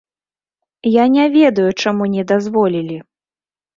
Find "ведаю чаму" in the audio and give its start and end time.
1.37-2.03